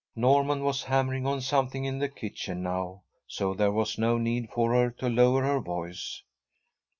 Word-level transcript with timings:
Norman 0.15 0.63
was 0.63 0.85
hammering 0.85 1.27
on 1.27 1.39
something 1.41 1.85
in 1.85 1.99
the 1.99 2.09
kitchen 2.09 2.63
now, 2.63 3.03
so 3.27 3.53
there 3.53 3.71
was 3.71 3.99
no 3.99 4.17
need 4.17 4.49
for 4.49 4.73
her 4.73 4.89
to 4.89 5.07
lower 5.07 5.43
her 5.43 5.59
voice. 5.59 6.23